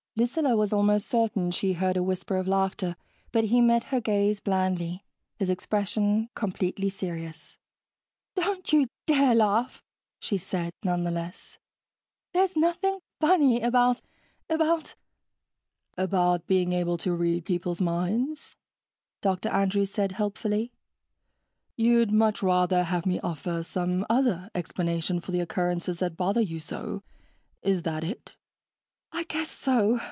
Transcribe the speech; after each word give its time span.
Lucilla 0.17 0.57
was 0.57 0.73
almost 0.73 1.07
certain 1.07 1.49
she 1.51 1.71
heard 1.71 1.95
a 1.95 2.03
whisper 2.03 2.35
of 2.35 2.45
laughter, 2.45 2.97
but 3.31 3.45
he 3.45 3.61
met 3.61 3.85
her 3.85 4.01
gaze 4.01 4.41
blandly, 4.41 5.05
his 5.37 5.49
expression 5.49 6.29
completely 6.35 6.89
serious. 6.89 7.57
"Don't 8.35 8.73
you 8.73 8.87
dare 9.05 9.33
laugh!" 9.33 9.81
she 10.19 10.37
said, 10.37 10.73
nonetheless. 10.83 11.59
"There's 12.33 12.57
nothing 12.57 12.99
funny 13.21 13.61
about... 13.61 14.01
about...." 14.49 14.95
"About 15.97 16.45
being 16.45 16.73
able 16.73 16.97
to 16.97 17.13
read 17.15 17.45
people's 17.45 17.79
minds," 17.79 18.57
Dr 19.21 19.47
Andrews 19.47 19.91
said 19.91 20.11
helpfully. 20.11 20.73
"You'd 21.77 22.11
much 22.11 22.43
rather 22.43 22.83
have 22.83 23.05
me 23.05 23.21
offer 23.21 23.63
some 23.63 24.05
other 24.09 24.49
explanation 24.53 25.21
for 25.21 25.31
the 25.31 25.39
occurrences 25.39 25.99
that 25.99 26.17
bother 26.17 26.41
you 26.41 26.59
so 26.59 27.01
is 27.63 27.83
that 27.83 28.03
it?" 28.03 28.35
"I 29.13 29.23
guess 29.23 29.49
so. 29.49 29.99